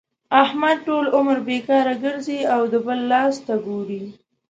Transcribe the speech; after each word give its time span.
احمد 0.43 0.77
ټول 0.87 1.05
عمر 1.15 1.37
بېکاره 1.47 1.93
ګرځي 2.03 2.39
او 2.53 2.61
د 2.71 2.73
بل 2.85 2.99
لاس 3.11 3.35
ته 3.45 3.53
ګوري. 3.67 4.03